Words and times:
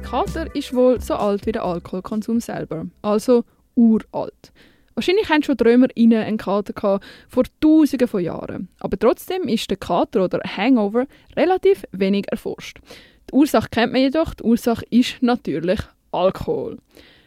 Kater 0.00 0.54
ist 0.54 0.74
wohl 0.74 1.00
so 1.00 1.14
alt 1.14 1.46
wie 1.46 1.52
der 1.52 1.64
Alkoholkonsum 1.64 2.40
selber, 2.40 2.86
also 3.02 3.44
uralt. 3.74 4.52
Wahrscheinlich 4.94 5.28
haben 5.28 5.42
schon 5.44 5.56
die 5.56 6.16
einen 6.16 6.36
Kater 6.38 6.72
gehabt, 6.72 7.04
vor 7.28 7.44
tausenden 7.60 8.08
von 8.08 8.22
Jahren. 8.22 8.68
Aber 8.80 8.98
trotzdem 8.98 9.44
ist 9.44 9.70
der 9.70 9.76
Kater 9.76 10.24
oder 10.24 10.40
Hangover 10.44 11.06
relativ 11.36 11.84
wenig 11.92 12.26
erforscht. 12.30 12.78
Die 13.30 13.34
Ursache 13.34 13.68
kennt 13.70 13.92
man 13.92 14.02
jedoch, 14.02 14.34
die 14.34 14.42
Ursache 14.42 14.84
ist 14.90 15.22
natürlich 15.22 15.80
Alkohol. 16.10 16.78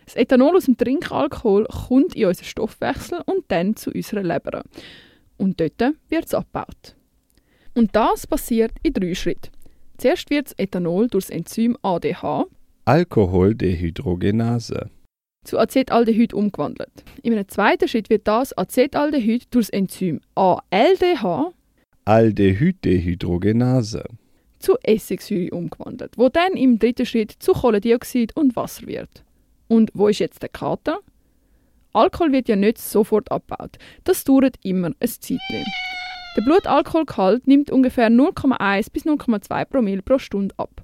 Das 0.06 0.16
Ethanol 0.16 0.58
aus 0.58 0.66
dem 0.66 0.78
Trinkalkohol 0.78 1.66
kommt 1.66 2.16
in 2.16 2.26
unseren 2.26 2.46
Stoffwechsel 2.46 3.22
und 3.26 3.46
dann 3.48 3.78
zu 3.78 3.92
unserer 3.92 4.24
Leber. 4.24 4.64
Und 5.38 5.60
dort 5.62 5.96
wird 6.10 6.26
es 6.26 6.34
abgebaut. 6.34 6.96
Und 7.74 7.96
das 7.96 8.28
passiert 8.28 8.74
in 8.84 8.92
drei 8.94 9.14
Schritten. 9.14 9.52
Zuerst 9.98 10.30
wird 10.30 10.48
das 10.48 10.60
Ethanol 10.60 11.08
durch 11.08 11.28
das 11.28 11.36
Enzym 11.38 11.78
ADH 11.82 12.48
Alkoholdehydrogenase 12.86 14.90
zu 15.46 15.60
Acetaldehyd 15.60 16.34
umgewandelt. 16.34 17.04
In 17.22 17.34
einem 17.34 17.48
zweiten 17.48 17.88
Schritt 17.88 18.10
wird 18.10 18.28
das 18.28 18.58
Acetaldehyd 18.58 19.46
durch 19.52 19.68
das 19.68 19.70
Enzym 19.70 20.20
ALDH 20.36 21.54
Aldehyddehydrogenase 22.06 24.04
zu 24.58 24.78
Essigsäure 24.84 25.52
umgewandelt, 25.52 26.18
wo 26.18 26.30
dann 26.30 26.54
im 26.54 26.80
dritten 26.80 27.06
Schritt 27.06 27.32
zu 27.32 27.54
Kohlendioxid 27.54 28.36
und 28.36 28.56
Wasser 28.56 28.88
wird. 28.88 29.24
Und 29.68 29.92
wo 29.94 30.08
ist 30.08 30.18
jetzt 30.20 30.42
der 30.42 30.50
Kater? 30.50 31.00
Alkohol 31.94 32.32
wird 32.32 32.50
ja 32.50 32.56
nicht 32.56 32.80
sofort 32.80 33.32
abgebaut. 33.32 33.78
Das 34.04 34.24
dauert 34.24 34.56
immer 34.64 34.88
ein 34.88 34.96
Zeitchen. 35.08 35.66
Der 36.38 36.44
Blutalkoholgehalt 36.44 37.46
nimmt 37.46 37.72
ungefähr 37.72 38.10
0,1 38.10 38.92
bis 38.92 39.06
0,2 39.06 39.66
Promille 39.66 40.02
pro 40.02 40.18
Stunde 40.18 40.56
ab. 40.58 40.82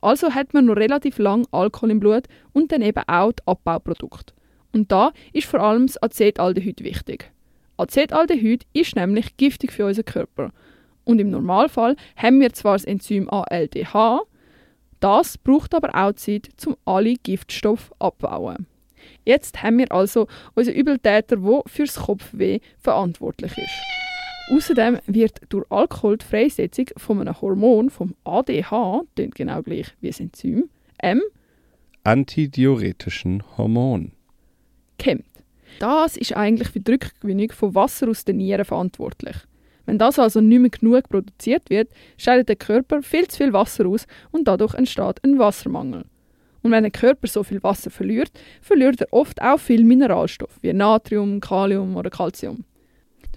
Also 0.00 0.34
hat 0.34 0.54
man 0.54 0.66
noch 0.66 0.76
relativ 0.76 1.18
lang 1.18 1.46
Alkohol 1.50 1.90
im 1.90 2.00
Blut 2.00 2.24
und 2.52 2.72
dann 2.72 2.82
eben 2.82 3.02
auch 3.06 3.32
die 3.32 3.42
Abbauprodukte. 3.46 4.34
Und 4.72 4.92
da 4.92 5.12
ist 5.32 5.46
vor 5.46 5.60
allem 5.60 5.86
das 5.86 6.02
Acetaldehyd 6.02 6.82
wichtig. 6.84 7.30
Acetaldehyd 7.78 8.66
ist 8.72 8.96
nämlich 8.96 9.36
giftig 9.36 9.72
für 9.72 9.86
unseren 9.86 10.04
Körper. 10.04 10.52
Und 11.04 11.18
im 11.18 11.30
Normalfall 11.30 11.96
haben 12.16 12.40
wir 12.40 12.52
zwar 12.52 12.74
das 12.74 12.84
Enzym 12.84 13.28
ALDH, 13.30 14.22
das 15.00 15.38
braucht 15.38 15.74
aber 15.74 15.94
auch 15.94 16.12
Zeit, 16.14 16.48
um 16.66 16.76
alle 16.84 17.14
Giftstoffe 17.14 17.92
abzubauen. 17.98 18.66
Jetzt 19.24 19.62
haben 19.62 19.78
wir 19.78 19.92
also 19.92 20.26
unseren 20.54 20.74
Übeltäter, 20.74 21.36
der 21.36 21.62
fürs 21.66 21.96
Kopfweh 21.96 22.60
verantwortlich 22.78 23.52
ist. 23.56 24.05
Außerdem 24.48 24.98
wird 25.06 25.40
durch 25.48 25.70
Alkohol 25.70 26.18
die 26.18 26.24
Freisetzung 26.24 26.86
von 26.96 27.20
einem 27.20 27.40
Hormon, 27.40 27.90
vom 27.90 28.14
ADH, 28.24 29.02
klingt 29.14 29.34
genau 29.34 29.62
gleich 29.62 29.88
wie 30.00 30.08
das 30.08 30.20
Enzym, 30.20 30.68
M, 30.98 31.20
Antidiuretischen 32.04 33.42
Hormon. 33.56 34.12
gehemmt. 34.98 35.24
Das 35.80 36.16
ist 36.16 36.36
eigentlich 36.36 36.68
für 36.68 36.80
die 36.80 36.92
Rückgewinnung 36.92 37.50
von 37.50 37.74
Wasser 37.74 38.08
aus 38.08 38.24
den 38.24 38.36
Nieren 38.36 38.64
verantwortlich. 38.64 39.36
Wenn 39.84 39.98
das 39.98 40.18
also 40.18 40.40
nicht 40.40 40.60
mehr 40.60 40.70
genug 40.70 41.08
produziert 41.08 41.68
wird, 41.68 41.90
scheidet 42.16 42.48
der 42.48 42.56
Körper 42.56 43.02
viel 43.02 43.26
zu 43.26 43.38
viel 43.38 43.52
Wasser 43.52 43.86
aus 43.86 44.06
und 44.30 44.46
dadurch 44.46 44.74
entsteht 44.74 45.22
ein 45.24 45.38
Wassermangel. 45.38 46.04
Und 46.62 46.70
wenn 46.70 46.84
der 46.84 46.90
Körper 46.92 47.26
so 47.26 47.42
viel 47.42 47.62
Wasser 47.62 47.90
verliert, 47.90 48.30
verliert 48.60 49.00
er 49.00 49.12
oft 49.12 49.40
auch 49.42 49.58
viel 49.58 49.84
Mineralstoffe 49.84 50.58
wie 50.62 50.72
Natrium, 50.72 51.40
Kalium 51.40 51.96
oder 51.96 52.10
Calcium. 52.10 52.64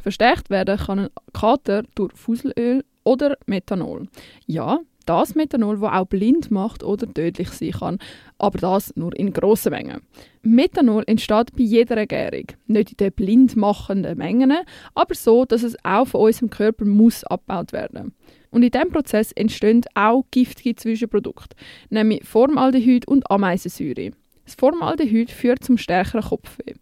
Verstärkt 0.02 0.50
werden 0.50 0.78
kann 0.78 1.00
ein 1.00 1.10
Kater 1.34 1.84
durch 1.96 2.14
Fuselöl 2.14 2.84
oder 3.04 3.38
Methanol. 3.46 4.08
Ja, 4.46 4.80
das 5.06 5.34
Methanol, 5.34 5.80
das 5.80 5.92
auch 5.92 6.06
blind 6.06 6.52
macht 6.52 6.84
oder 6.84 7.12
tödlich 7.12 7.50
sein 7.50 7.72
kann, 7.72 8.00
aber 8.38 8.60
das 8.60 8.96
nur 8.96 9.18
in 9.18 9.34
grossen 9.34 9.72
Mengen. 9.72 10.02
Methanol 10.44 11.04
entsteht 11.08 11.56
bei 11.56 11.64
jeder 11.64 12.06
Gärung, 12.06 12.46
nicht 12.68 12.92
in 12.92 12.98
den 12.98 13.12
blind 13.14 13.56
machenden 13.56 14.18
Mengen, 14.20 14.54
aber 14.94 15.16
so, 15.16 15.46
dass 15.46 15.64
es 15.64 15.76
auch 15.84 16.06
von 16.06 16.22
unserem 16.22 16.52
Körper 16.52 16.86
muss 16.86 17.24
abgebaut 17.24 17.74
werden. 17.74 18.14
Und 18.52 18.64
in 18.64 18.72
diesem 18.72 18.92
Prozess 18.92 19.32
entstehen 19.32 19.82
auch 19.96 20.26
giftige 20.30 20.76
Zwischenprodukte, 20.76 21.56
nämlich 21.90 22.24
Formaldehyd 22.24 23.08
und 23.08 23.30
Ameisensäure. 23.32 24.12
Das 24.46 24.56
Formaldehyd 24.56 25.32
führt 25.32 25.64
zum 25.64 25.78
stärkeren 25.78 26.22
Kopfweh. 26.22 26.74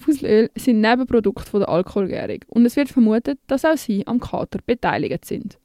Fuselöl 0.00 0.50
sind 0.56 0.80
Nebenprodukte 0.80 1.58
der 1.58 1.68
Alkoholgärung 1.68 2.40
und 2.48 2.64
es 2.64 2.76
wird 2.76 2.88
vermutet, 2.88 3.38
dass 3.46 3.66
auch 3.66 3.76
sie 3.76 4.06
am 4.06 4.18
Kater 4.18 4.58
beteiligt 4.64 5.26
sind. 5.26 5.58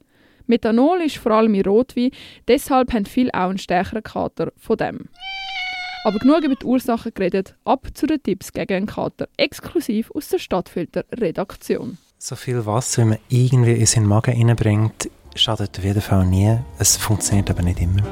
Methanol 0.46 1.00
ist 1.00 1.16
vor 1.16 1.32
allem 1.32 1.54
in 1.54 1.64
Rotwein, 1.64 2.10
deshalb 2.46 2.92
haben 2.92 3.06
viele 3.06 3.32
auch 3.32 3.48
einen 3.48 3.58
stärkeren 3.58 4.02
Kater 4.02 4.52
von 4.56 4.76
dem. 4.76 5.08
Aber 6.04 6.18
genug 6.18 6.44
über 6.44 6.54
die 6.54 6.66
Ursachen 6.66 7.12
geredet, 7.14 7.56
ab 7.64 7.88
zu 7.94 8.06
den 8.06 8.22
Tipps 8.22 8.52
gegen 8.52 8.74
einen 8.74 8.86
Kater, 8.86 9.26
exklusiv 9.38 10.10
aus 10.12 10.28
der 10.28 10.38
Stadtfilter-Redaktion. 10.38 11.98
So 12.18 12.36
viel 12.36 12.64
Wasser, 12.64 13.02
wie 13.02 13.08
man 13.08 13.18
irgendwie 13.28 13.72
in 13.72 13.86
seinen 13.86 14.06
Magen 14.06 14.36
reinbringt, 14.36 15.10
schadet 15.42 15.78
auf 15.78 15.84
jeden 15.84 16.00
Fall 16.00 16.24
nie. 16.26 16.56
Es 16.78 16.96
funktioniert 16.96 17.50
aber 17.50 17.62
nicht 17.62 17.80
immer. 17.80 18.02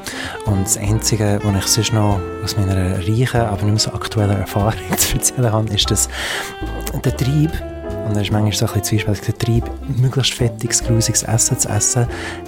Und 0.45 0.63
das 0.63 0.77
Einzige, 0.77 1.39
was 1.43 1.55
ich 1.65 1.67
sonst 1.67 1.93
noch 1.93 2.19
aus 2.43 2.57
meiner 2.57 2.97
reichen, 2.97 3.41
aber 3.41 3.63
nicht 3.63 3.65
mehr 3.65 3.79
so 3.79 3.91
aktuellen 3.93 4.37
Erfahrung 4.37 4.73
zu 4.97 5.15
erzählen 5.15 5.51
habe, 5.51 5.73
ist, 5.73 5.89
dass 5.89 6.09
der 7.03 7.15
Trieb, 7.15 7.51
und 8.07 8.15
das 8.15 8.23
ist 8.23 8.31
manchmal 8.31 8.51
so 8.51 8.65
ein 8.65 8.67
bisschen 8.67 8.83
zwiespältig, 8.83 9.25
der 9.25 9.37
Trieb, 9.37 9.71
möglichst 9.97 10.33
fettiges, 10.33 10.83
grusiges 10.83 11.23
Essen 11.23 11.59
zu 11.59 11.69
essen, 11.69 12.07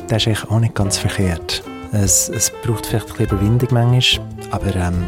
der 0.09 0.17
ist 0.17 0.27
eigentlich 0.27 0.49
auch 0.49 0.59
nicht 0.59 0.75
ganz 0.75 0.97
verkehrt. 0.97 1.63
Es, 1.91 2.29
es 2.29 2.51
braucht 2.63 2.85
vielleicht 2.85 3.07
ein 3.07 3.17
bisschen 3.17 3.37
Überwindung 3.37 3.69
manchmal, 3.71 4.25
aber 4.51 4.75
ähm, 4.75 5.05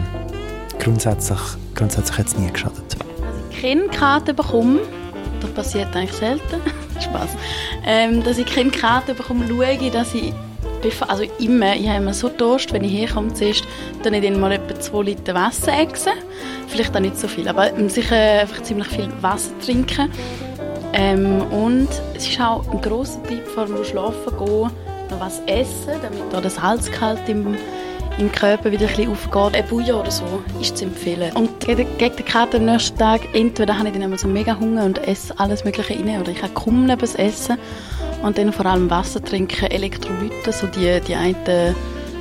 grundsätzlich, 0.80 1.40
grundsätzlich 1.75 2.18
hat 2.18 2.28
es 2.28 2.38
nie 2.38 2.51
geschadet. 2.51 2.97
Kinderkarte 3.51 4.34
bekomme, 4.34 4.80
das 5.41 5.51
passiert 5.51 5.96
eigentlich 5.96 6.13
selten, 6.13 6.62
Spaß. 7.03 7.29
Ähm, 7.85 8.23
dass 8.23 8.37
ich 8.37 8.45
Kinderkarte 8.45 9.13
bekomme, 9.13 9.47
schaue 9.47 9.91
dass 9.91 10.13
ich, 10.13 10.33
also 11.07 11.23
immer, 11.39 11.75
ich 11.75 11.87
habe 11.87 12.01
immer 12.01 12.13
so 12.13 12.29
Durst, 12.29 12.71
wenn 12.73 12.83
ich 12.83 12.93
herkomme 12.93 13.33
zuerst, 13.33 13.65
dann 14.03 14.13
ich 14.13 14.23
dann 14.23 14.39
mal 14.39 14.51
etwa 14.51 14.79
2 14.79 15.03
Liter 15.03 15.33
Wasser 15.33 15.73
essen. 15.73 16.13
Vielleicht 16.67 16.95
auch 16.95 16.99
nicht 16.99 17.17
so 17.17 17.27
viel, 17.27 17.47
aber 17.47 17.73
ähm, 17.73 17.89
sicher 17.89 18.15
einfach 18.15 18.61
ziemlich 18.63 18.88
viel 18.88 19.09
Wasser 19.21 19.51
trinken. 19.59 20.11
Ähm, 20.93 21.41
und 21.51 21.89
es 22.15 22.27
ist 22.27 22.39
auch 22.41 22.67
ein 22.71 22.81
grosser 22.81 23.21
Tipp, 23.23 23.45
vor 23.47 23.65
dem 23.65 23.83
Schlafen 23.83 24.38
gehen, 24.38 24.71
noch 25.09 25.19
was 25.19 25.41
essen, 25.45 25.99
damit 26.01 26.31
da 26.31 26.41
das 26.41 26.61
Halsgehalt 26.61 27.27
im, 27.27 27.55
im 28.19 28.31
Körper 28.31 28.72
wieder 28.72 28.88
ein 28.88 28.96
bisschen 28.96 29.12
aufgeht. 29.12 29.56
Ein 29.56 29.68
Bouillon 29.68 30.02
oder 30.02 30.12
so 30.12 30.44
ist 30.59 30.78
zu 30.78 30.85
empfehlen. 30.85 31.31
Und 31.35 31.59
gegen, 31.59 31.88
gegen 31.97 32.16
den 32.16 32.25
Kater 32.25 32.57
am 32.57 32.66
nächsten 32.66 32.97
Tag, 32.97 33.22
entweder 33.34 33.78
habe 33.78 33.88
ich 33.88 33.94
dann 33.94 34.03
immer 34.03 34.18
so 34.18 34.28
mega 34.28 34.59
Hunger 34.59 34.85
und 34.85 35.07
esse 35.07 35.38
alles 35.40 35.63
Mögliche 35.63 35.94
rein, 35.94 36.22
oder 36.22 36.31
ich 36.31 36.41
habe 36.41 36.53
kaum 36.53 36.88
das 36.88 37.16
Essen. 37.16 37.57
Und 38.22 38.38
dann 38.38 38.52
vor 38.52 38.66
allem 38.66 38.90
Wasser 38.90 39.24
trinken, 39.24 39.72
Elektrolyte, 39.72 40.52
so 40.52 40.68
die, 40.68 41.00
die 41.07 41.16
einen, 41.16 41.75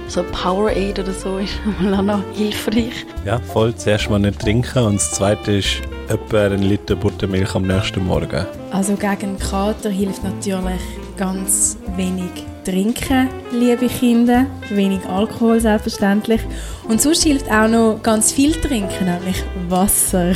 so 0.07 0.23
Powerade 0.23 1.03
oder 1.03 1.13
so, 1.13 1.39
ist 1.39 1.55
auch 1.93 2.03
noch 2.03 2.23
hilfreich. 2.35 3.07
Ja, 3.25 3.39
voll. 3.41 3.75
Zuerst 3.75 4.09
mal 4.09 4.19
nicht 4.19 4.41
trinken 4.41 4.85
und 4.85 4.97
das 4.97 5.13
zweite 5.13 5.53
ist 5.53 5.83
etwa 6.09 6.45
einen 6.45 6.63
Liter 6.63 6.97
Buttermilch 6.97 7.55
am 7.55 7.67
nächsten 7.67 8.07
Morgen. 8.07 8.47
Also 8.71 8.95
gegen 8.95 9.39
Kater 9.39 9.91
hilft 9.91 10.23
natürlich 10.25 10.81
ganz 11.19 11.77
wenig 11.97 12.31
trinken, 12.65 13.29
liebe 13.53 13.89
Kinder. 13.89 14.47
Wenig 14.71 15.01
Alkohol 15.06 15.61
selbstverständlich. 15.61 16.41
Und 16.89 17.03
sonst 17.03 17.25
hilft 17.25 17.51
auch 17.51 17.69
noch 17.69 18.01
ganz 18.03 18.31
viel 18.31 18.53
trinken, 18.53 19.05
nämlich 19.05 19.43
Wasser. 19.69 20.33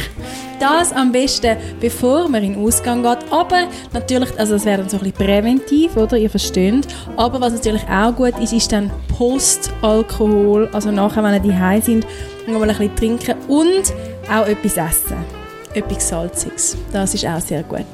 Das 0.58 0.92
am 0.92 1.12
besten, 1.12 1.56
bevor 1.80 2.28
man 2.28 2.42
in 2.42 2.54
den 2.54 2.64
Ausgang 2.64 3.02
geht. 3.02 3.18
Aber 3.30 3.68
natürlich, 3.92 4.38
also 4.38 4.54
das 4.54 4.64
wäre 4.64 4.78
dann 4.78 4.88
so 4.88 4.96
ein 4.96 5.04
bisschen 5.04 5.26
präventiv, 5.26 5.96
oder? 5.96 6.16
Ihr 6.16 6.30
versteht. 6.30 6.86
Aber 7.16 7.40
was 7.40 7.52
natürlich 7.52 7.82
auch 7.88 8.14
gut 8.14 8.38
ist, 8.40 8.52
ist 8.52 8.72
dann 8.72 8.90
Post-Alkohol. 9.16 10.68
Also 10.72 10.90
nachher, 10.90 11.22
wenn 11.22 11.34
ihr 11.34 11.52
daheim 11.52 11.80
sind, 11.80 12.06
noch 12.46 12.58
mal 12.58 12.68
ein 12.68 12.76
bisschen 12.76 12.96
trinken 12.96 13.34
und 13.48 13.92
auch 14.30 14.46
etwas 14.46 14.76
essen. 14.76 15.16
Etwas 15.74 16.08
Salziges. 16.08 16.76
Das 16.92 17.14
ist 17.14 17.24
auch 17.24 17.40
sehr 17.40 17.62
gut. 17.62 17.86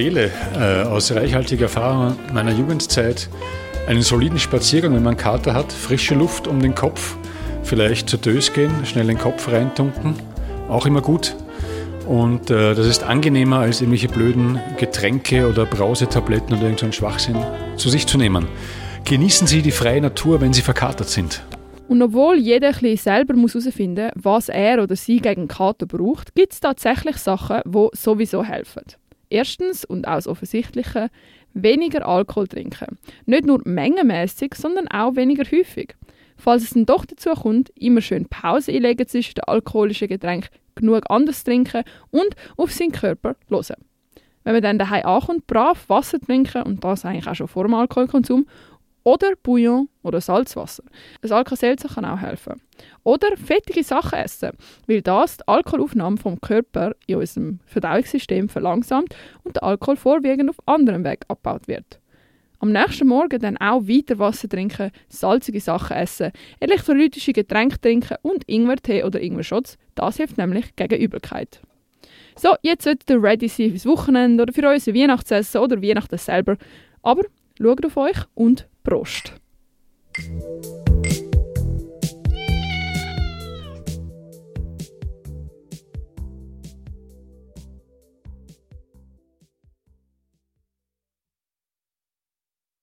Empfehle 0.00 0.30
äh, 0.58 0.88
aus 0.88 1.12
reichhaltiger 1.12 1.64
Erfahrung 1.64 2.16
meiner 2.32 2.52
Jugendzeit 2.52 3.28
einen 3.86 4.00
soliden 4.00 4.38
Spaziergang, 4.38 4.94
wenn 4.94 5.02
man 5.02 5.12
einen 5.12 5.18
Kater 5.18 5.52
hat, 5.52 5.70
frische 5.70 6.14
Luft 6.14 6.46
um 6.46 6.62
den 6.62 6.74
Kopf, 6.74 7.18
vielleicht 7.64 8.08
zur 8.08 8.18
Dös 8.18 8.54
gehen, 8.54 8.70
schnell 8.86 9.08
den 9.08 9.18
Kopf 9.18 9.52
reintunken, 9.52 10.14
auch 10.70 10.86
immer 10.86 11.02
gut. 11.02 11.36
Und 12.08 12.50
äh, 12.50 12.74
das 12.74 12.86
ist 12.86 13.02
angenehmer, 13.02 13.58
als 13.58 13.82
irgendwelche 13.82 14.08
blöden 14.08 14.58
Getränke 14.78 15.46
oder 15.46 15.66
Brausetabletten 15.66 16.54
oder 16.54 16.62
irgendeinen 16.62 16.94
Schwachsinn 16.94 17.36
zu 17.76 17.90
sich 17.90 18.06
zu 18.06 18.16
nehmen. 18.16 18.48
Genießen 19.04 19.46
Sie 19.46 19.60
die 19.60 19.70
freie 19.70 20.00
Natur, 20.00 20.40
wenn 20.40 20.54
Sie 20.54 20.62
verkatert 20.62 21.10
sind. 21.10 21.42
Und 21.88 22.00
obwohl 22.00 22.38
jeder 22.38 22.68
ein 22.68 22.72
bisschen 22.72 22.96
selber 22.96 23.34
herausfinden 23.34 24.12
muss, 24.14 24.24
was 24.24 24.48
er 24.48 24.82
oder 24.82 24.96
sie 24.96 25.18
gegen 25.18 25.46
Kater 25.46 25.84
braucht, 25.84 26.34
gibt 26.34 26.54
es 26.54 26.60
tatsächlich 26.60 27.16
Sachen, 27.16 27.60
die 27.66 27.88
sowieso 27.92 28.42
helfen. 28.42 28.84
Erstens, 29.30 29.84
und 29.84 30.06
auch 30.06 30.20
das 30.20 30.26
weniger 31.54 32.06
Alkohol 32.06 32.46
trinken. 32.46 32.98
Nicht 33.26 33.46
nur 33.46 33.60
mengenmäßig, 33.64 34.54
sondern 34.54 34.88
auch 34.88 35.16
weniger 35.16 35.44
häufig. 35.44 35.94
Falls 36.36 36.62
es 36.62 36.70
dann 36.70 36.86
doch 36.86 37.04
dazu 37.04 37.30
kommt, 37.30 37.70
immer 37.76 38.00
schön 38.00 38.26
Pause 38.26 38.72
einlegen 38.72 39.06
zwischen 39.06 39.34
den 39.34 39.44
alkoholischen 39.44 40.08
Getränken, 40.08 40.48
genug 40.74 41.04
anders 41.08 41.44
trinken 41.44 41.84
und 42.10 42.34
auf 42.56 42.72
seinen 42.72 42.92
Körper 42.92 43.36
hören. 43.48 43.76
Wenn 44.42 44.54
man 44.54 44.62
dann 44.62 44.78
daheim 44.78 45.04
ankommt, 45.04 45.46
brav 45.46 45.88
Wasser 45.88 46.18
trinken 46.18 46.62
und 46.62 46.82
das 46.82 47.04
eigentlich 47.04 47.28
auch 47.28 47.34
schon 47.34 47.48
vor 47.48 47.64
dem 47.64 47.74
Alkoholkonsum 47.74 48.46
oder 49.02 49.32
Bouillon 49.42 49.88
oder 50.02 50.20
Salzwasser. 50.20 50.84
Ein 51.22 51.32
Alka-Seltzer 51.32 51.88
kann 51.88 52.04
auch 52.04 52.20
helfen. 52.20 52.60
Oder 53.02 53.36
fettige 53.36 53.82
Sachen 53.82 54.18
essen, 54.18 54.50
weil 54.86 55.02
das 55.02 55.38
die 55.38 55.48
Alkoholaufnahme 55.48 56.16
vom 56.16 56.40
Körper 56.40 56.94
in 57.06 57.16
unserem 57.16 57.60
Verdauungssystem 57.66 58.48
verlangsamt 58.48 59.14
und 59.44 59.56
der 59.56 59.64
Alkohol 59.64 59.96
vorwiegend 59.96 60.50
auf 60.50 60.58
anderem 60.66 61.04
Weg 61.04 61.24
abgebaut 61.28 61.68
wird. 61.68 62.00
Am 62.62 62.72
nächsten 62.72 63.08
Morgen 63.08 63.40
dann 63.40 63.56
auch 63.56 63.88
weiter 63.88 64.18
Wasser 64.18 64.46
trinken, 64.46 64.90
salzige 65.08 65.60
Sachen 65.60 65.96
essen, 65.96 66.30
elektrolytische 66.60 67.32
Getränke 67.32 67.80
trinken 67.80 68.18
und 68.20 68.46
Ingwertee 68.46 69.02
oder 69.02 69.18
Ingwer-Shots. 69.18 69.78
Das 69.94 70.18
hilft 70.18 70.36
nämlich 70.36 70.76
gegen 70.76 71.00
Übelkeit. 71.00 71.62
So, 72.36 72.54
jetzt 72.62 72.84
solltet 72.84 73.08
ihr 73.08 73.22
ready 73.22 73.48
sein 73.48 73.70
fürs 73.70 73.86
Wochenende 73.86 74.42
oder 74.42 74.52
für 74.52 74.68
unser 74.68 74.94
Weihnachtsessen 74.94 75.60
oder 75.60 75.80
Weihnachten 75.82 76.18
selber. 76.18 76.58
Aber 77.02 77.22
schaut 77.58 77.84
auf 77.86 77.96
euch 77.96 78.18
und 78.34 78.68
Prost! 78.82 79.32